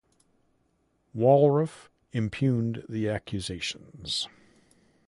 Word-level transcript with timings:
Wallraff 1.15 1.87
impugned 2.11 2.85
the 2.89 3.07
accusations. 3.07 4.27